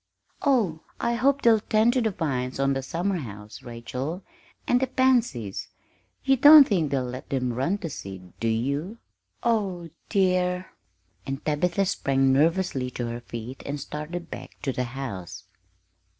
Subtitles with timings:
[0.41, 4.23] "Oh, I hope they'll tend to the vines on the summerhouse, Rachel,
[4.67, 5.67] and the pansies
[6.23, 8.97] you don't think they'll let them run to seed, do you?
[9.43, 10.71] Oh, dear!"
[11.27, 15.43] And Tabitha sprang nervously to her feet and started back to the house.